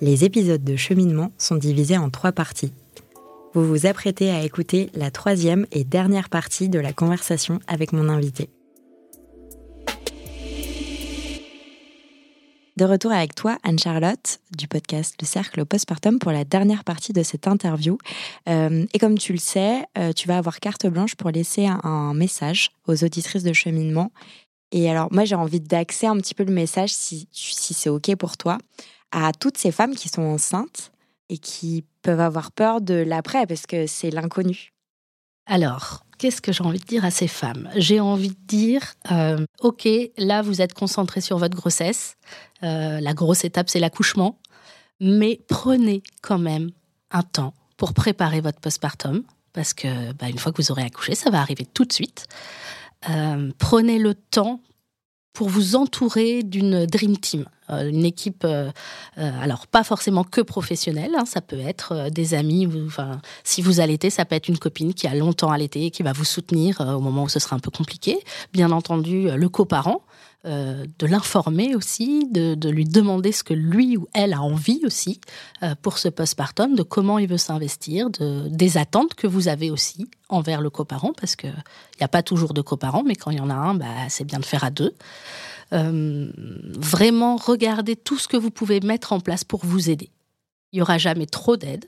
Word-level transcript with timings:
Les 0.00 0.24
épisodes 0.24 0.64
de 0.64 0.76
cheminement 0.76 1.32
sont 1.36 1.56
divisés 1.56 1.98
en 1.98 2.08
trois 2.08 2.32
parties. 2.32 2.72
Vous 3.52 3.66
vous 3.66 3.86
apprêtez 3.86 4.30
à 4.30 4.42
écouter 4.42 4.90
la 4.94 5.10
troisième 5.10 5.66
et 5.72 5.84
dernière 5.84 6.30
partie 6.30 6.68
de 6.68 6.78
la 6.78 6.92
conversation 6.92 7.60
avec 7.66 7.92
mon 7.92 8.08
invité. 8.08 8.48
De 12.76 12.84
retour 12.86 13.12
avec 13.12 13.34
toi, 13.34 13.58
Anne-Charlotte, 13.62 14.40
du 14.56 14.66
podcast 14.66 15.16
Le 15.20 15.26
Cercle 15.26 15.66
Postpartum, 15.66 16.18
pour 16.18 16.32
la 16.32 16.44
dernière 16.44 16.84
partie 16.84 17.12
de 17.12 17.22
cette 17.22 17.46
interview. 17.46 17.98
Euh, 18.48 18.86
et 18.94 18.98
comme 18.98 19.18
tu 19.18 19.32
le 19.34 19.38
sais, 19.38 19.84
euh, 19.98 20.12
tu 20.14 20.26
vas 20.28 20.38
avoir 20.38 20.60
carte 20.60 20.86
blanche 20.86 21.14
pour 21.14 21.30
laisser 21.30 21.66
un 21.66 22.14
message 22.14 22.70
aux 22.86 23.04
auditrices 23.04 23.42
de 23.42 23.52
cheminement. 23.52 24.10
Et 24.72 24.90
alors, 24.90 25.12
moi, 25.12 25.24
j'ai 25.24 25.34
envie 25.34 25.60
d'axer 25.60 26.06
un 26.06 26.16
petit 26.16 26.34
peu 26.34 26.44
le 26.44 26.52
message, 26.52 26.92
si, 26.92 27.28
si 27.32 27.74
c'est 27.74 27.90
OK 27.90 28.14
pour 28.16 28.36
toi, 28.36 28.58
à 29.12 29.32
toutes 29.32 29.58
ces 29.58 29.72
femmes 29.72 29.94
qui 29.94 30.08
sont 30.08 30.22
enceintes 30.22 30.92
et 31.28 31.38
qui 31.38 31.84
peuvent 32.02 32.20
avoir 32.20 32.52
peur 32.52 32.80
de 32.80 32.94
l'après, 32.94 33.46
parce 33.46 33.66
que 33.66 33.86
c'est 33.86 34.10
l'inconnu. 34.10 34.72
Alors, 35.46 36.04
qu'est-ce 36.18 36.40
que 36.40 36.52
j'ai 36.52 36.62
envie 36.62 36.78
de 36.78 36.84
dire 36.84 37.04
à 37.04 37.10
ces 37.10 37.26
femmes? 37.26 37.68
J'ai 37.74 37.98
envie 37.98 38.30
de 38.30 38.46
dire, 38.46 38.82
euh, 39.10 39.44
ok, 39.60 39.88
là 40.16 40.42
vous 40.42 40.60
êtes 40.60 40.74
concentré 40.74 41.20
sur 41.20 41.38
votre 41.38 41.56
grossesse, 41.56 42.16
euh, 42.62 43.00
la 43.00 43.14
grosse 43.14 43.44
étape 43.44 43.68
c'est 43.68 43.80
l'accouchement, 43.80 44.38
mais 45.00 45.40
prenez 45.48 46.02
quand 46.22 46.38
même 46.38 46.70
un 47.10 47.22
temps 47.22 47.54
pour 47.76 47.94
préparer 47.94 48.40
votre 48.40 48.60
postpartum, 48.60 49.22
parce 49.52 49.74
que 49.74 50.12
bah, 50.12 50.28
une 50.28 50.38
fois 50.38 50.52
que 50.52 50.62
vous 50.62 50.70
aurez 50.70 50.82
accouché, 50.82 51.14
ça 51.14 51.30
va 51.30 51.40
arriver 51.40 51.66
tout 51.66 51.84
de 51.84 51.92
suite. 51.92 52.26
Euh, 53.08 53.50
prenez 53.58 53.98
le 53.98 54.14
temps 54.14 54.60
pour 55.32 55.48
vous 55.48 55.76
entourer 55.76 56.42
d'une 56.42 56.86
dream 56.86 57.16
team, 57.16 57.46
euh, 57.70 57.88
une 57.88 58.04
équipe, 58.04 58.44
euh, 58.44 58.70
euh, 59.18 59.30
alors 59.40 59.66
pas 59.66 59.84
forcément 59.84 60.24
que 60.24 60.40
professionnelle, 60.40 61.12
hein, 61.16 61.24
ça 61.24 61.40
peut 61.40 61.60
être 61.60 62.08
des 62.10 62.34
amis, 62.34 62.66
ou, 62.66 62.86
enfin, 62.86 63.20
si 63.44 63.62
vous 63.62 63.80
allaitez, 63.80 64.10
ça 64.10 64.24
peut 64.24 64.34
être 64.34 64.48
une 64.48 64.58
copine 64.58 64.92
qui 64.92 65.06
a 65.06 65.14
longtemps 65.14 65.50
allaité 65.50 65.86
et 65.86 65.90
qui 65.90 66.02
va 66.02 66.12
vous 66.12 66.24
soutenir 66.24 66.80
au 66.80 67.00
moment 67.00 67.24
où 67.24 67.28
ce 67.28 67.38
sera 67.38 67.56
un 67.56 67.60
peu 67.60 67.70
compliqué. 67.70 68.18
Bien 68.52 68.70
entendu, 68.72 69.28
le 69.30 69.48
coparent, 69.48 70.02
euh, 70.46 70.86
de 70.98 71.06
l'informer 71.06 71.74
aussi, 71.74 72.26
de, 72.30 72.56
lui 72.70 72.86
demander 72.86 73.30
ce 73.30 73.44
que 73.44 73.52
lui 73.52 73.98
ou 73.98 74.08
elle 74.14 74.32
a 74.32 74.40
envie 74.40 74.80
aussi 74.86 75.20
euh, 75.62 75.74
pour 75.82 75.98
ce 75.98 76.08
postpartum, 76.08 76.74
de 76.74 76.82
comment 76.82 77.18
il 77.18 77.28
veut 77.28 77.36
s'investir, 77.36 78.08
de, 78.08 78.48
des 78.48 78.78
attentes 78.78 79.12
que 79.12 79.26
vous 79.26 79.48
avez 79.48 79.70
aussi 79.70 80.08
envers 80.30 80.62
le 80.62 80.70
coparent, 80.70 81.12
parce 81.12 81.36
qu'il 81.36 81.52
n'y 81.52 82.04
a 82.04 82.08
pas 82.08 82.22
toujours 82.22 82.54
de 82.54 82.62
coparent, 82.62 83.02
mais 83.04 83.16
quand 83.16 83.30
il 83.30 83.36
y 83.36 83.40
en 83.40 83.50
a 83.50 83.54
un, 83.54 83.74
bah, 83.74 84.08
c'est 84.08 84.24
bien 84.24 84.38
de 84.38 84.46
faire 84.46 84.64
à 84.64 84.70
deux. 84.70 84.94
Euh, 85.74 86.32
vraiment 86.78 87.36
regarder 87.36 87.94
tout 87.94 88.16
ce 88.16 88.26
que 88.26 88.38
vous 88.38 88.50
pouvez 88.50 88.80
mettre 88.80 89.12
en 89.12 89.20
place 89.20 89.44
pour 89.44 89.66
vous 89.66 89.90
aider. 89.90 90.08
Il 90.72 90.76
n'y 90.76 90.82
aura 90.82 90.96
jamais 90.96 91.26
trop 91.26 91.58
d'aide. 91.58 91.84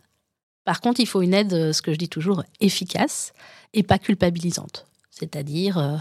Par 0.65 0.83
contre, 0.83 1.01
il 1.01 1.07
faut 1.07 1.23
une 1.23 1.33
aide, 1.33 1.73
ce 1.73 1.81
que 1.81 1.95
je 1.95 1.99
dis 1.99 2.11
toujours, 2.11 2.45
efficace 2.61 3.33
et 3.73 3.83
pas 3.83 3.99
culpabilisante 3.99 4.85
c'est-à-dire 5.13 5.77
euh, 5.77 5.97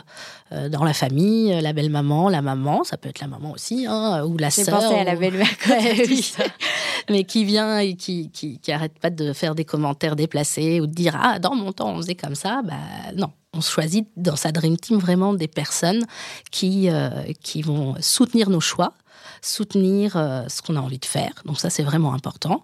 euh, 0.53 0.69
dans 0.69 0.85
la 0.85 0.93
famille, 0.93 1.59
la 1.61 1.73
belle-maman, 1.73 2.29
la 2.29 2.41
maman, 2.41 2.85
ça 2.85 2.95
peut 2.95 3.09
être 3.09 3.19
la 3.19 3.27
maman 3.27 3.51
aussi, 3.51 3.85
hein, 3.85 4.23
ou 4.23 4.37
la 4.37 4.49
sœur. 4.49 4.79
pensé 4.79 4.95
à 4.95 5.03
la 5.03 5.15
belle-mère. 5.15 5.49
mais 7.09 7.25
qui 7.25 7.43
vient 7.43 7.79
et 7.79 7.95
qui, 7.95 8.31
qui, 8.31 8.57
qui, 8.59 8.71
arrête 8.71 8.97
pas 8.99 9.09
de 9.09 9.33
faire 9.33 9.53
des 9.53 9.65
commentaires 9.65 10.15
déplacés 10.15 10.79
ou 10.79 10.87
de 10.87 10.93
dire 10.93 11.19
ah 11.21 11.39
dans 11.39 11.55
mon 11.55 11.73
temps 11.73 11.89
on 11.89 11.97
faisait 11.97 12.15
comme 12.15 12.35
ça, 12.35 12.61
bah 12.63 13.11
non. 13.15 13.31
On 13.53 13.59
choisit 13.59 14.07
dans 14.15 14.37
sa 14.37 14.53
dream 14.53 14.77
team 14.77 14.97
vraiment 14.97 15.33
des 15.33 15.49
personnes 15.49 16.05
qui 16.51 16.89
euh, 16.89 17.09
qui 17.43 17.61
vont 17.61 17.95
soutenir 17.99 18.49
nos 18.49 18.61
choix, 18.61 18.93
soutenir 19.41 20.13
ce 20.47 20.61
qu'on 20.61 20.77
a 20.77 20.79
envie 20.79 20.99
de 20.99 21.05
faire. 21.05 21.33
Donc 21.43 21.59
ça 21.59 21.69
c'est 21.69 21.83
vraiment 21.83 22.13
important. 22.13 22.63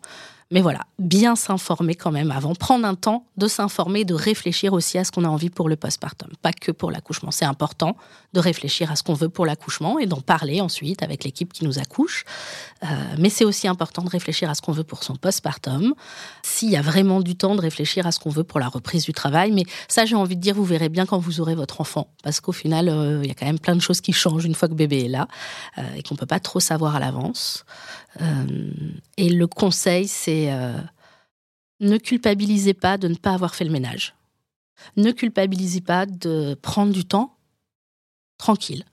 Mais 0.50 0.62
voilà, 0.62 0.80
bien 0.98 1.36
s'informer 1.36 1.96
quand 1.96 2.12
même 2.12 2.32
avant, 2.32 2.56
prendre 2.56 2.86
un 2.86 2.96
temps 2.96 3.26
de 3.36 3.50
s'informer, 3.50 4.06
de 4.06 4.14
réfléchir 4.14 4.72
aussi 4.72 4.98
à 4.98 5.04
ce 5.04 5.12
qu'on 5.12 5.26
a 5.26 5.28
envie 5.28 5.50
pour 5.50 5.68
le 5.68 5.76
postpartum, 5.76 6.30
pas 6.42 6.54
que 6.54 6.72
pour 6.72 6.90
l'accouchement. 6.90 7.32
C'est 7.32 7.44
important 7.44 7.98
de 8.34 8.40
réfléchir 8.40 8.90
à 8.90 8.96
ce 8.96 9.04
qu'on 9.04 9.14
veut 9.14 9.28
pour 9.28 9.46
l'accouchement 9.46 10.00
et 10.00 10.06
d'en 10.06 10.22
parler 10.22 10.62
ensuite 10.62 11.04
avec 11.04 11.26
l'équipe 11.26 11.52
qui 11.52 11.66
nous 11.66 11.80
accouche. 11.80 12.24
Euh, 12.84 12.88
mais 13.20 13.30
c'est 13.30 13.44
aussi 13.44 13.68
important 13.68 14.04
de 14.04 14.10
réfléchir 14.10 14.50
à 14.50 14.56
ce 14.56 14.62
qu'on 14.62 14.72
veut 14.72 14.86
pour 14.86 15.04
son 15.04 15.18
postpartum. 15.18 15.94
S'il 16.44 16.70
y 16.70 16.78
a 16.78 16.82
vraiment 16.82 17.20
du 17.20 17.36
temps 17.36 17.56
de 17.56 17.62
réfléchir 17.62 18.08
à 18.08 18.14
ce 18.14 18.20
qu'on 18.20 18.30
veut 18.30 18.46
pour 18.46 18.62
la 18.62 18.70
reprise 18.70 19.04
du 19.04 19.12
travail, 19.12 19.52
mais 19.52 19.64
ça 19.90 20.06
j'ai 20.06 20.16
envie 20.16 20.38
de 20.38 20.42
dire, 20.42 20.56
vous 20.56 20.64
verrez 20.64 20.88
bien 20.88 21.06
quand 21.06 21.20
vous 21.20 21.42
aurez 21.42 21.56
votre 21.56 21.82
enfant, 21.82 22.08
parce 22.24 22.40
qu'au 22.40 22.54
final, 22.54 22.88
euh, 22.88 23.20
il 23.22 23.28
y 23.28 23.32
a 23.32 23.36
quand 23.36 23.46
même 23.46 23.60
plein 23.60 23.76
de 23.76 23.82
choses 23.82 24.00
qui 24.00 24.14
changent 24.14 24.46
une 24.46 24.56
fois 24.56 24.70
que 24.70 24.76
bébé 24.76 25.06
est 25.06 25.10
là 25.10 25.28
euh, 25.78 25.82
et 25.98 26.04
qu'on 26.04 26.16
peut 26.16 26.26
pas 26.26 26.40
trop 26.40 26.62
savoir 26.62 26.96
à 26.96 27.00
l'avance. 27.00 27.66
Et 29.18 29.30
le 29.30 29.48
conseil, 29.48 30.08
c'est 30.08 30.52
euh, 30.52 30.78
ne 31.80 31.98
culpabilisez 31.98 32.74
pas 32.74 32.98
de 32.98 33.08
ne 33.08 33.16
pas 33.16 33.34
avoir 33.34 33.56
fait 33.56 33.66
le 33.66 33.72
ménage. 33.72 34.16
Ne 34.96 35.12
culpabilisez 35.12 35.82
pas 35.82 36.06
de 36.06 36.56
prendre 36.62 36.94
du 36.94 37.06
temps 37.06 37.36
tranquille. 38.38 38.86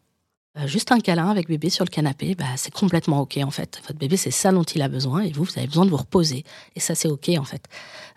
Euh, 0.56 0.68
juste 0.68 0.92
un 0.92 1.00
câlin 1.00 1.28
avec 1.30 1.48
bébé 1.48 1.68
sur 1.68 1.84
le 1.84 1.90
canapé, 1.90 2.36
bah, 2.36 2.44
c'est 2.56 2.72
complètement 2.72 3.20
OK 3.20 3.38
en 3.38 3.50
fait. 3.50 3.82
Votre 3.88 3.98
bébé, 3.98 4.16
c'est 4.16 4.30
ça 4.30 4.52
dont 4.52 4.62
il 4.62 4.82
a 4.82 4.88
besoin 4.88 5.22
et 5.22 5.32
vous, 5.32 5.44
vous 5.44 5.58
avez 5.58 5.66
besoin 5.66 5.84
de 5.84 5.90
vous 5.90 5.96
reposer. 5.96 6.44
Et 6.76 6.80
ça, 6.80 6.94
c'est 6.94 7.08
OK 7.08 7.28
en 7.36 7.44
fait. 7.44 7.66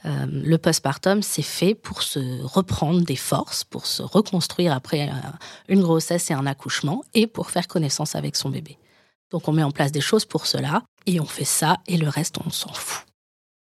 Euh, 0.06 0.26
le 0.30 0.58
postpartum, 0.58 1.24
c'est 1.24 1.42
fait 1.42 1.74
pour 1.74 2.04
se 2.04 2.44
reprendre 2.44 3.02
des 3.02 3.16
forces, 3.16 3.64
pour 3.64 3.88
se 3.88 4.04
reconstruire 4.04 4.72
après 4.72 5.10
une 5.68 5.82
grossesse 5.82 6.30
et 6.30 6.36
un 6.36 6.46
accouchement 6.46 7.04
et 7.16 7.26
pour 7.26 7.50
faire 7.50 7.68
connaissance 7.68 8.16
avec 8.16 8.36
son 8.36 8.50
bébé. 8.50 8.78
Donc 9.32 9.48
on 9.48 9.52
met 9.52 9.64
en 9.64 9.72
place 9.72 9.92
des 9.92 10.02
choses 10.02 10.26
pour 10.26 10.46
cela 10.46 10.84
et 11.06 11.20
on 11.20 11.26
fait 11.26 11.46
ça 11.46 11.78
et 11.88 11.98
le 11.98 12.10
reste, 12.10 12.38
on 12.46 12.50
s'en 12.50 12.74
fout. 12.74 13.08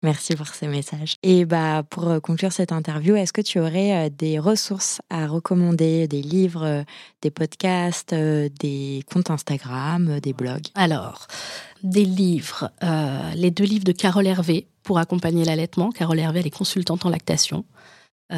Merci 0.02 0.36
pour 0.36 0.46
ces 0.46 0.68
messages. 0.68 1.16
Et 1.22 1.44
bah, 1.44 1.82
pour 1.88 2.06
euh, 2.06 2.20
conclure 2.20 2.52
cette 2.52 2.70
interview, 2.70 3.16
est-ce 3.16 3.32
que 3.32 3.40
tu 3.40 3.58
aurais 3.58 4.06
euh, 4.06 4.10
des 4.10 4.38
ressources 4.38 5.00
à 5.10 5.26
recommander, 5.26 6.06
des 6.06 6.22
livres, 6.22 6.64
euh, 6.64 6.84
des 7.22 7.30
podcasts, 7.30 8.14
des 8.14 9.02
comptes 9.10 9.30
Instagram, 9.30 10.20
des 10.20 10.32
blogs? 10.32 10.66
Alors, 10.74 11.26
des 11.82 12.04
livres. 12.04 12.70
les 13.34 13.50
deux 13.50 13.64
livres 13.64 13.84
de 13.84 13.92
Carole 13.92 14.26
Hervé 14.26 14.68
pour 14.82 14.98
accompagner 14.98 15.44
l'allaitement. 15.44 15.90
Carole 15.90 16.18
Hervé, 16.18 16.40
elle 16.40 16.46
est 16.46 16.50
consultante 16.50 17.04
en 17.04 17.10
lactation. 17.10 17.64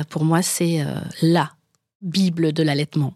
pour 0.08 0.24
moi, 0.24 0.42
c'est 0.42 0.84
la 1.22 1.52
Bible 2.02 2.52
de 2.52 2.62
l'allaitement. 2.62 3.14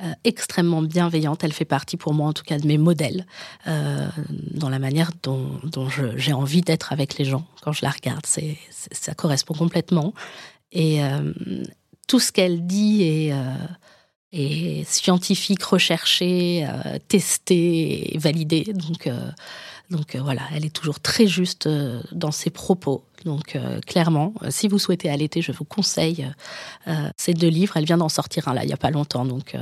Euh, 0.00 0.12
extrêmement 0.22 0.80
bienveillante. 0.80 1.42
Elle 1.42 1.52
fait 1.52 1.64
partie 1.64 1.96
pour 1.96 2.14
moi 2.14 2.28
en 2.28 2.32
tout 2.32 2.44
cas 2.44 2.56
de 2.56 2.68
mes 2.68 2.78
modèles 2.78 3.26
euh, 3.66 4.06
dans 4.52 4.68
la 4.68 4.78
manière 4.78 5.10
dont, 5.24 5.58
j'ai 6.14 6.32
envie 6.32 6.60
d'être 6.60 6.92
avec 6.92 7.18
les 7.18 7.24
gens 7.24 7.44
quand 7.62 7.72
je 7.72 7.84
la 7.84 7.90
regarde. 7.90 8.24
Ça 8.24 9.14
correspond 9.14 9.54
complètement. 9.54 10.14
Et 10.70 11.02
euh, 11.02 11.32
tout 12.06 12.20
ce 12.20 12.30
qu'elle 12.30 12.64
dit 12.64 13.02
est, 13.02 13.32
est 14.30 14.88
scientifique, 14.88 15.64
recherché, 15.64 16.64
testé, 17.08 18.16
validé. 18.20 18.72
Donc 18.72 19.10
donc 19.90 20.14
euh, 20.14 20.20
voilà, 20.20 20.42
elle 20.54 20.66
est 20.66 20.74
toujours 20.74 21.00
très 21.00 21.26
juste 21.26 21.66
euh, 21.66 22.02
dans 22.12 22.30
ses 22.30 22.50
propos. 22.50 23.04
Donc 23.24 23.56
euh, 23.56 23.80
clairement, 23.80 24.34
si 24.50 24.68
vous 24.68 24.78
souhaitez 24.78 25.08
allaiter, 25.08 25.40
je 25.40 25.52
vous 25.52 25.64
conseille 25.64 26.30
ces 27.16 27.34
deux 27.34 27.48
livres. 27.48 27.76
Elle 27.76 27.84
vient 27.84 27.96
d'en 27.98 28.08
sortir 28.08 28.48
un 28.48 28.54
là, 28.54 28.64
il 28.64 28.66
n'y 28.66 28.72
a 28.72 28.78
pas 28.78 28.90
longtemps. 28.90 29.24
Donc 29.24 29.56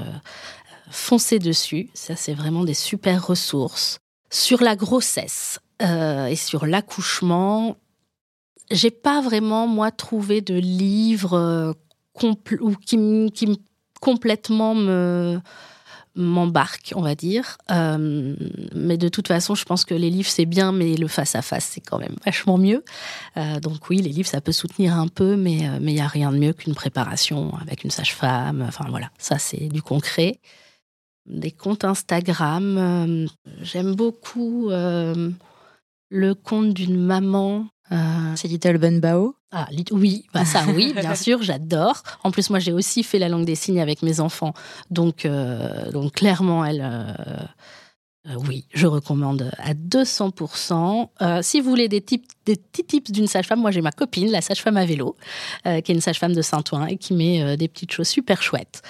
foncez 0.91 1.39
dessus. 1.39 1.89
Ça, 1.95 2.17
c'est 2.17 2.35
vraiment 2.35 2.65
des 2.65 2.75
super 2.75 3.27
ressources. 3.27 3.99
Sur 4.31 4.63
la 4.63 4.77
grossesse 4.77 5.61
et 5.81 6.37
sur 6.37 6.67
l'accouchement, 6.67 7.77
j'ai 8.71 8.91
pas 8.91 9.21
vraiment, 9.21 9.67
moi, 9.67 9.91
trouvé 9.91 10.41
de 10.43 10.55
livre 10.55 11.75
qui, 12.85 13.31
qui 13.33 13.61
complètement 14.01 14.75
me 14.75 15.41
m'embarque, 16.17 16.93
on 16.97 17.03
va 17.03 17.15
dire. 17.15 17.59
Euh, 17.71 18.35
mais 18.75 18.97
de 18.97 19.09
toute 19.09 19.29
façon, 19.29 19.55
je 19.55 19.65
pense 19.65 19.85
que 19.85 19.95
les 19.95 20.11
livres, 20.11 20.29
c'est 20.29 20.47
bien, 20.47 20.73
mais 20.73 20.97
le 20.97 21.09
face-à-face, 21.09 21.71
c'est 21.75 21.81
quand 21.81 21.99
même 21.99 22.17
vachement 22.25 22.59
mieux. 22.59 22.85
Euh, 23.37 23.61
donc 23.61 23.89
oui, 23.91 23.99
les 23.99 24.11
livres, 24.11 24.29
ça 24.29 24.41
peut 24.41 24.53
soutenir 24.53 24.95
un 24.95 25.09
peu, 25.09 25.37
mais 25.37 25.69
euh, 25.69 25.79
il 25.81 25.87
n'y 25.87 26.01
a 26.01 26.07
rien 26.07 26.33
de 26.33 26.39
mieux 26.39 26.53
qu'une 26.53 26.75
préparation 26.75 27.55
avec 27.61 27.85
une 27.85 27.91
sage-femme. 27.91 28.65
Enfin 28.67 28.87
voilà, 28.89 29.11
ça, 29.19 29.39
c'est 29.39 29.69
du 29.69 29.83
concret. 29.83 30.41
Des 31.27 31.51
comptes 31.51 31.85
Instagram. 31.85 33.29
J'aime 33.61 33.95
beaucoup 33.95 34.71
le 34.71 36.35
compte 36.35 36.73
d'une 36.73 37.01
maman 37.01 37.67
c'est 38.37 38.49
Little 38.49 38.79
Bun 38.79 38.99
Bao 38.99 39.36
ah, 39.53 39.69
oui, 39.93 40.27
bah 40.35 40.45
ça 40.45 40.65
oui, 40.75 40.93
bien 40.97 41.15
sûr, 41.15 41.43
j'adore. 41.43 42.03
En 42.25 42.31
plus, 42.31 42.51
moi, 42.51 42.59
j'ai 42.59 42.73
aussi 42.73 43.03
fait 43.03 43.19
la 43.19 43.29
langue 43.29 43.45
des 43.45 43.55
signes 43.55 43.81
avec 43.81 44.03
mes 44.03 44.21
enfants, 44.21 44.55
donc, 44.91 45.25
euh, 45.25 45.91
donc 45.93 46.15
clairement, 46.15 46.65
elle, 46.65 46.83
euh, 46.83 47.13
Euh, 48.29 48.35
oui, 48.49 48.67
je 48.75 48.89
recommande 48.89 49.53
à 49.59 49.73
200%. 49.75 51.11
Euh, 51.23 51.43
si 51.43 51.61
vous 51.61 51.71
voulez 51.71 51.89
des, 51.89 52.01
tips, 52.01 52.27
des 52.45 52.57
petits 52.57 52.85
tips 52.85 53.13
d'une 53.13 53.29
sage-femme, 53.29 53.61
moi 53.61 53.71
j'ai 53.71 53.83
ma 53.83 53.93
copine, 53.93 54.33
la 54.33 54.41
sage-femme 54.41 54.77
à 54.77 54.85
vélo, 54.85 55.17
qui 55.63 55.71
est 55.71 55.95
une 55.95 56.01
sage-femme 56.01 56.33
de 56.35 56.43
Saint-Ouen 56.43 56.87
et 56.87 56.97
qui 56.97 57.15
met 57.15 57.57
des 57.57 57.69
petites 57.69 57.93
choses 57.93 58.09
super 58.09 58.43
chouettes, 58.43 58.83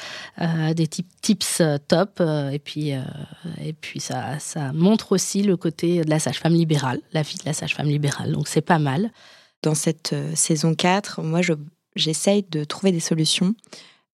des 0.75 0.87
tips 0.87 1.63
top. 1.87 2.23
et 2.51 2.59
puis, 2.59 2.93
et 2.93 3.73
puis 3.79 4.01
ça, 4.01 4.39
ça 4.39 4.73
montre 4.73 5.13
aussi 5.13 5.43
le 5.43 5.59
côté 5.59 6.03
de 6.03 6.09
la 6.09 6.19
sage-femme 6.19 6.55
libérale, 6.55 7.01
la 7.13 7.21
vie 7.21 7.37
de 7.37 7.45
la 7.45 7.53
sage-femme 7.53 7.89
libérale. 7.89 8.33
Donc 8.33 8.49
c'est 8.49 8.63
pas 8.63 8.79
mal. 8.79 9.11
Dans 9.63 9.75
cette 9.75 10.15
saison 10.35 10.75
4, 10.75 11.23
moi 11.23 11.41
j'essaye 11.95 12.45
de 12.45 12.65
trouver 12.65 12.93
des 12.93 13.01
solutions 13.01 13.55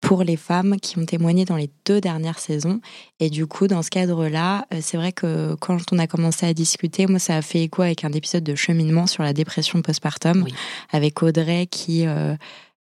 pour 0.00 0.22
les 0.22 0.36
femmes 0.36 0.78
qui 0.80 0.98
ont 0.98 1.04
témoigné 1.04 1.44
dans 1.44 1.56
les 1.56 1.70
deux 1.84 2.00
dernières 2.00 2.38
saisons. 2.38 2.80
Et 3.20 3.30
du 3.30 3.46
coup, 3.46 3.66
dans 3.66 3.82
ce 3.82 3.90
cadre-là, 3.90 4.66
euh, 4.72 4.78
c'est 4.80 4.96
vrai 4.96 5.12
que 5.12 5.54
quand 5.56 5.78
on 5.92 5.98
a 5.98 6.06
commencé 6.06 6.46
à 6.46 6.54
discuter, 6.54 7.06
moi, 7.06 7.18
ça 7.18 7.36
a 7.36 7.42
fait 7.42 7.62
écho 7.62 7.82
avec 7.82 8.04
un 8.04 8.12
épisode 8.12 8.44
de 8.44 8.54
cheminement 8.54 9.06
sur 9.06 9.22
la 9.22 9.32
dépression 9.32 9.82
postpartum, 9.82 10.46
avec 10.90 11.22
Audrey 11.22 11.66
qui, 11.66 12.06
euh, 12.06 12.36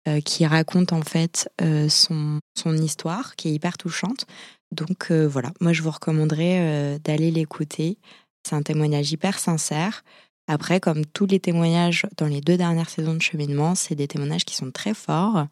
euh, 0.08 0.20
qui 0.22 0.46
raconte 0.46 0.94
en 0.94 1.02
fait 1.02 1.50
son, 1.90 2.40
son 2.58 2.78
histoire, 2.78 3.36
qui 3.36 3.50
est 3.50 3.54
hyper 3.54 3.78
touchante. 3.78 4.26
Donc 4.72 5.12
voilà, 5.12 5.52
moi, 5.62 5.72
je 5.72 5.82
vous 5.82 5.92
recommanderais 5.92 7.00
d'aller 7.04 7.32
l'écouter. 7.32 7.98
C'est 8.44 8.56
un 8.56 8.62
témoignage 8.62 9.12
hyper 9.12 9.40
sincère. 9.40 10.04
Après, 10.48 10.80
comme 10.80 11.06
tous 11.06 11.26
les 11.26 11.40
témoignages 11.40 12.06
dans 12.18 12.28
les 12.28 12.40
deux 12.40 12.58
dernières 12.58 12.90
saisons 12.90 13.16
de 13.16 13.22
cheminement, 13.22 13.74
c'est 13.74 13.96
des 13.96 14.08
témoignages 14.08 14.46
qui 14.46 14.56
sont 14.56 14.70
très 14.70 14.94
forts. 14.94 15.48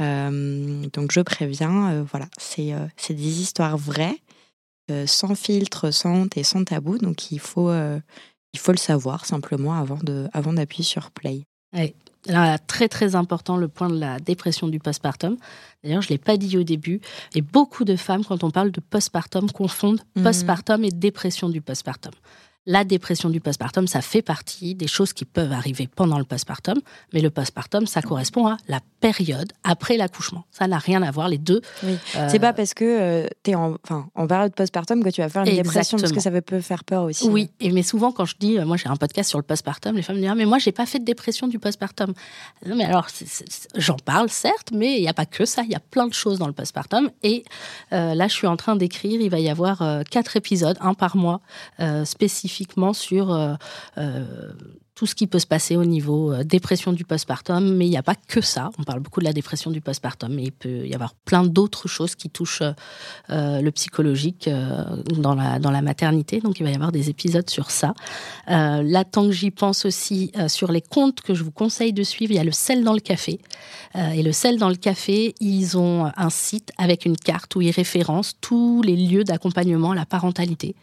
Euh, 0.00 0.84
donc 0.92 1.12
je 1.12 1.20
préviens, 1.20 1.90
euh, 1.90 2.04
voilà, 2.10 2.26
euh, 2.58 2.86
c'est 2.96 3.14
des 3.14 3.40
histoires 3.40 3.78
vraies, 3.78 4.18
sans 5.06 5.34
filtre, 5.34 5.90
sans 5.90 6.14
honte 6.14 6.36
et 6.36 6.44
sans 6.44 6.64
tabou. 6.64 6.98
Donc 6.98 7.32
il 7.32 7.40
faut, 7.40 7.72
il 7.72 8.58
faut 8.58 8.72
le 8.72 8.78
savoir 8.78 9.24
simplement 9.24 9.74
avant 9.74 9.96
d'appuyer 9.96 10.28
avant 10.32 10.54
sur 10.82 11.10
play. 11.10 11.44
Là, 12.26 12.58
très 12.58 12.88
très 12.88 13.14
important 13.14 13.56
le 13.56 13.68
point 13.68 13.88
de 13.88 13.98
la 13.98 14.18
dépression 14.18 14.68
du 14.68 14.80
postpartum. 14.80 15.36
D'ailleurs, 15.82 16.02
je 16.02 16.08
ne 16.08 16.14
l'ai 16.14 16.18
pas 16.18 16.36
dit 16.36 16.58
au 16.58 16.64
début, 16.64 17.00
et 17.34 17.40
beaucoup 17.40 17.84
de 17.84 17.94
femmes, 17.94 18.24
quand 18.24 18.42
on 18.42 18.50
parle 18.50 18.72
de 18.72 18.80
postpartum, 18.80 19.50
confondent 19.50 20.00
mmh. 20.16 20.22
postpartum 20.24 20.84
et 20.84 20.90
dépression 20.90 21.48
du 21.48 21.60
postpartum. 21.60 22.12
La 22.68 22.82
dépression 22.82 23.30
du 23.30 23.40
postpartum, 23.40 23.86
ça 23.86 24.00
fait 24.00 24.22
partie 24.22 24.74
des 24.74 24.88
choses 24.88 25.12
qui 25.12 25.24
peuvent 25.24 25.52
arriver 25.52 25.88
pendant 25.94 26.18
le 26.18 26.24
postpartum, 26.24 26.80
mais 27.12 27.20
le 27.20 27.30
postpartum, 27.30 27.86
ça 27.86 28.02
correspond 28.02 28.48
à 28.48 28.56
la 28.66 28.80
période 29.00 29.52
après 29.62 29.96
l'accouchement. 29.96 30.44
Ça 30.50 30.66
n'a 30.66 30.78
rien 30.78 31.00
à 31.04 31.12
voir, 31.12 31.28
les 31.28 31.38
deux. 31.38 31.60
Oui. 31.84 31.96
Euh, 32.16 32.28
c'est 32.28 32.40
pas 32.40 32.52
parce 32.52 32.74
que 32.74 32.84
euh, 32.84 33.28
tu 33.44 33.52
es 33.52 33.54
en, 33.54 33.76
enfin, 33.84 34.08
en 34.16 34.26
période 34.26 34.52
postpartum 34.52 35.04
que 35.04 35.10
tu 35.10 35.20
vas 35.20 35.28
faire 35.28 35.44
une 35.44 35.54
dépression, 35.54 35.96
parce 35.96 36.10
que 36.10 36.18
ça 36.18 36.32
peut 36.32 36.60
faire 36.60 36.82
peur 36.82 37.04
aussi. 37.04 37.28
Oui, 37.28 37.50
et, 37.60 37.70
mais 37.70 37.84
souvent, 37.84 38.10
quand 38.10 38.24
je 38.24 38.34
dis, 38.40 38.58
euh, 38.58 38.66
moi 38.66 38.76
j'ai 38.76 38.88
un 38.88 38.96
podcast 38.96 39.30
sur 39.30 39.38
le 39.38 39.44
postpartum, 39.44 39.94
les 39.94 40.02
femmes 40.02 40.16
me 40.16 40.22
disent, 40.22 40.30
ah, 40.32 40.34
mais 40.34 40.46
moi 40.46 40.58
j'ai 40.58 40.72
pas 40.72 40.86
fait 40.86 40.98
de 40.98 41.04
dépression 41.04 41.46
du 41.46 41.60
postpartum. 41.60 42.14
Non, 42.66 42.74
mais 42.74 42.84
alors, 42.84 43.06
j'en 43.76 43.96
parle, 43.96 44.28
certes, 44.28 44.70
mais 44.72 44.96
il 44.96 45.02
n'y 45.02 45.08
a 45.08 45.14
pas 45.14 45.26
que 45.26 45.44
ça, 45.44 45.62
il 45.62 45.70
y 45.70 45.76
a 45.76 45.80
plein 45.80 46.08
de 46.08 46.14
choses 46.14 46.40
dans 46.40 46.48
le 46.48 46.52
postpartum. 46.52 47.10
Et 47.22 47.44
là, 47.92 48.26
je 48.26 48.34
suis 48.34 48.48
en 48.48 48.56
train 48.56 48.74
d'écrire, 48.74 49.20
il 49.20 49.30
va 49.30 49.38
y 49.38 49.48
avoir 49.48 49.84
quatre 50.10 50.36
épisodes, 50.36 50.76
un 50.80 50.94
par 50.94 51.16
mois, 51.16 51.40
spécifiques 52.04 52.55
sur 52.92 53.32
euh, 53.32 53.54
euh, 53.98 54.24
tout 54.94 55.06
ce 55.06 55.14
qui 55.14 55.26
peut 55.26 55.38
se 55.38 55.46
passer 55.46 55.76
au 55.76 55.84
niveau 55.84 56.32
euh, 56.32 56.42
dépression 56.42 56.92
du 56.92 57.04
postpartum, 57.04 57.76
mais 57.76 57.86
il 57.86 57.90
n'y 57.90 57.98
a 57.98 58.02
pas 58.02 58.14
que 58.14 58.40
ça. 58.40 58.70
On 58.78 58.82
parle 58.84 59.00
beaucoup 59.00 59.20
de 59.20 59.26
la 59.26 59.32
dépression 59.32 59.70
du 59.70 59.80
postpartum, 59.80 60.32
mais 60.34 60.44
il 60.44 60.52
peut 60.52 60.86
y 60.86 60.94
avoir 60.94 61.14
plein 61.14 61.44
d'autres 61.44 61.88
choses 61.88 62.14
qui 62.14 62.30
touchent 62.30 62.62
le 63.28 63.70
psychologique 63.70 64.48
dans, 65.18 65.34
la, 65.34 65.58
dans 65.58 65.70
la 65.70 65.82
maternité. 65.82 66.40
Donc 66.40 66.60
il 66.60 66.62
va 66.62 66.70
y 66.70 66.74
avoir 66.74 66.92
des 66.92 67.10
épisodes 67.10 67.48
sur 67.48 67.70
ça. 67.70 67.94
là, 68.46 69.04
tant 69.04 69.26
que 69.26 69.32
j'y 69.32 69.50
pense 69.50 69.84
aussi, 69.84 70.32
sur 70.48 70.72
les 70.72 70.80
comptes 70.80 71.20
que 71.20 71.34
je 71.34 71.42
vous 71.42 71.50
conseille 71.50 71.92
de 71.92 72.02
suivre, 72.02 72.32
il 72.32 72.36
y 72.36 72.40
a 72.40 72.44
le 72.44 72.52
sel 72.52 72.84
dans 72.84 72.94
le 72.94 73.00
café. 73.00 73.40
et 73.94 74.22
le 74.22 74.32
sel 74.32 74.58
dans 74.58 74.68
le 74.70 74.76
café, 74.76 75.34
ils 75.40 75.76
ont 75.76 76.10
un 76.16 76.30
site 76.30 76.72
avec 76.78 77.04
une 77.04 77.16
carte 77.16 77.54
où 77.56 77.60
ils 77.60 77.70
référencent 77.70 78.36
tous 78.40 78.82
les 78.82 78.96
lieux 78.96 79.24
d'accompagnement 79.24 79.90
à 79.90 79.94
la 79.94 80.06
parentalité. 80.06 80.74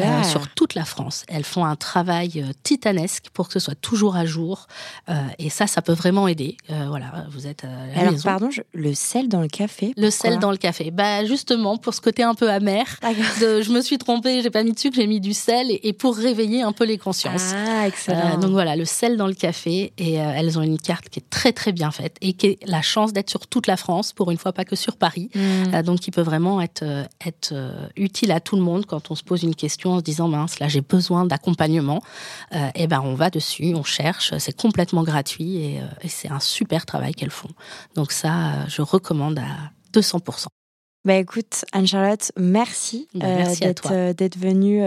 Euh, 0.00 0.22
sur 0.22 0.48
toute 0.48 0.74
la 0.74 0.84
France. 0.84 1.24
Elles 1.28 1.44
font 1.44 1.64
un 1.64 1.76
travail 1.76 2.32
euh, 2.36 2.52
titanesque 2.62 3.26
pour 3.32 3.48
que 3.48 3.54
ce 3.54 3.60
soit 3.60 3.74
toujours 3.74 4.16
à 4.16 4.26
jour. 4.26 4.66
Euh, 5.08 5.14
et 5.38 5.50
ça, 5.50 5.66
ça 5.66 5.82
peut 5.82 5.92
vraiment 5.92 6.28
aider. 6.28 6.56
voilà, 6.68 7.26
vous 7.30 7.46
êtes 7.46 7.64
à 7.64 7.68
la 7.94 8.00
Alors, 8.00 8.14
pardon, 8.22 8.50
le 8.72 8.94
sel 8.94 9.28
dans 9.28 9.40
le 9.40 9.48
café 9.48 9.92
Le 9.96 10.10
sel 10.10 10.38
dans 10.38 10.50
le 10.50 10.56
café. 10.56 10.90
Bah, 10.90 11.24
justement, 11.24 11.76
pour 11.76 11.94
ce 11.94 12.00
côté 12.00 12.22
un 12.22 12.34
peu 12.34 12.50
amer. 12.50 12.84
je 13.40 13.72
me 13.72 13.80
suis 13.80 13.98
trompée, 13.98 14.42
j'ai 14.42 14.50
pas 14.50 14.62
mis 14.62 14.72
de 14.72 14.78
sucre, 14.78 14.96
j'ai 14.96 15.06
mis 15.06 15.20
du 15.20 15.34
sel 15.34 15.66
et, 15.70 15.92
pour 15.92 16.16
réveiller 16.16 16.62
un 16.62 16.72
peu 16.72 16.84
les 16.84 16.98
consciences. 16.98 17.52
Ah, 17.54 17.86
excellent. 17.86 18.38
donc 18.38 18.52
voilà, 18.52 18.76
le 18.76 18.84
sel 18.84 19.16
dans 19.16 19.26
le 19.26 19.34
café. 19.34 19.92
Et 19.98 20.14
elles 20.14 20.58
ont 20.58 20.62
une 20.62 20.78
carte 20.78 21.08
qui 21.08 21.20
est 21.20 21.30
très, 21.30 21.52
très 21.52 21.72
bien 21.72 21.90
faite 21.90 22.16
et 22.20 22.32
qui 22.32 22.46
est 22.46 22.58
la 22.66 22.82
chance 22.82 23.12
d'être 23.12 23.30
sur 23.30 23.46
toute 23.46 23.66
la 23.66 23.76
France, 23.76 24.12
pour 24.12 24.30
une 24.30 24.38
fois, 24.38 24.52
pas 24.52 24.64
que 24.64 24.76
sur 24.76 24.96
Paris. 24.96 25.30
Hmm. 25.34 25.82
donc, 25.82 26.00
qui 26.00 26.10
peut 26.10 26.22
vraiment 26.22 26.60
être, 26.60 26.84
être 27.24 27.54
utile 27.96 28.32
à 28.32 28.40
tout 28.40 28.56
le 28.56 28.62
monde 28.62 28.86
quand 28.86 29.10
on 29.10 29.14
se 29.14 29.22
pose 29.22 29.42
une 29.42 29.54
question 29.54 29.87
en 29.92 29.98
se 29.98 30.04
disant 30.04 30.28
mince 30.28 30.58
là 30.58 30.68
j'ai 30.68 30.80
besoin 30.80 31.24
d'accompagnement, 31.24 32.02
et 32.52 32.56
euh, 32.56 32.68
eh 32.74 32.86
ben 32.86 33.00
on 33.04 33.14
va 33.14 33.30
dessus, 33.30 33.74
on 33.74 33.84
cherche, 33.84 34.36
c'est 34.38 34.56
complètement 34.56 35.02
gratuit 35.02 35.56
et, 35.56 35.80
euh, 35.80 36.08
c'est 36.08 36.30
un 36.30 36.40
super 36.40 36.86
travail 36.86 37.14
qu'elles 37.14 37.30
font. 37.30 37.50
Donc 37.94 38.12
ça, 38.12 38.32
euh, 38.32 38.64
je 38.68 38.82
recommande 38.82 39.38
à 39.38 39.70
200%. 39.92 40.46
Bah 41.04 41.14
écoute, 41.14 41.64
Anne-Charlotte, 41.72 42.32
merci, 42.36 43.08
bah, 43.14 43.26
merci 43.26 43.60
d'être 43.60 44.38
venue 44.38 44.82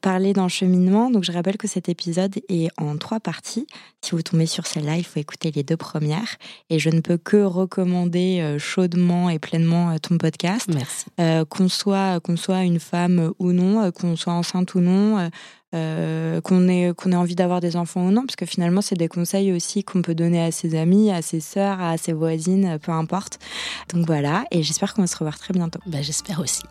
parler 0.00 0.32
d'encheminement. 0.32 1.10
Donc, 1.10 1.24
je 1.24 1.32
rappelle 1.32 1.56
que 1.56 1.68
cet 1.68 1.88
épisode 1.88 2.34
est 2.48 2.68
en 2.78 2.96
trois 2.96 3.20
parties. 3.20 3.66
Si 4.02 4.12
vous 4.12 4.22
tombez 4.22 4.46
sur 4.46 4.66
celle-là, 4.66 4.96
il 4.96 5.04
faut 5.04 5.20
écouter 5.20 5.50
les 5.50 5.62
deux 5.62 5.76
premières. 5.76 6.36
Et 6.70 6.78
je 6.78 6.90
ne 6.90 7.00
peux 7.00 7.18
que 7.18 7.42
recommander 7.42 8.40
euh, 8.40 8.58
chaudement 8.58 9.28
et 9.30 9.38
pleinement 9.38 9.90
euh, 9.90 9.98
ton 9.98 10.18
podcast. 10.18 10.68
Merci. 10.72 11.06
Euh, 11.20 11.44
qu'on 11.44 11.68
soit, 11.68 12.20
qu'on 12.20 12.36
soit 12.36 12.62
une 12.62 12.80
femme 12.80 13.32
ou 13.38 13.52
non, 13.52 13.90
qu'on 13.92 14.16
soit 14.16 14.32
enceinte 14.32 14.74
ou 14.74 14.80
non, 14.80 15.30
qu'on 15.72 16.68
ait, 16.68 16.94
qu'on 16.96 17.12
ait 17.12 17.16
envie 17.16 17.34
d'avoir 17.34 17.60
des 17.60 17.76
enfants 17.76 18.06
ou 18.06 18.10
non, 18.10 18.22
parce 18.22 18.36
que 18.36 18.46
finalement, 18.46 18.80
c'est 18.80 18.96
des 18.96 19.08
conseils 19.08 19.52
aussi 19.52 19.84
qu'on 19.84 20.00
peut 20.00 20.14
donner 20.14 20.42
à 20.42 20.50
ses 20.50 20.74
amis, 20.74 21.10
à 21.10 21.20
ses 21.20 21.40
sœurs, 21.40 21.82
à 21.82 21.98
ses 21.98 22.14
voisines, 22.14 22.78
peu 22.80 22.92
importe. 22.92 23.38
Donc 23.92 24.06
voilà, 24.06 24.44
et 24.50 24.62
j'espère 24.62 24.94
qu'on 24.94 25.02
va 25.02 25.06
se 25.06 25.18
revoir 25.18 25.38
très 25.38 25.52
bientôt. 25.52 25.80
Ben, 25.86 26.02
j'espère 26.02 26.40
aussi. 26.40 26.62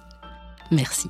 Merci. 0.72 1.10